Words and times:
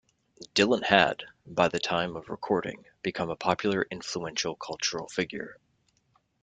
Dylan 0.55 0.81
had, 0.83 1.25
by 1.45 1.67
the 1.67 1.77
time 1.79 2.15
of 2.15 2.29
recording, 2.29 2.85
become 3.03 3.29
a 3.29 3.35
popular, 3.35 3.85
influential 3.91 4.55
cultural 4.55 5.07
figure. 5.07 5.57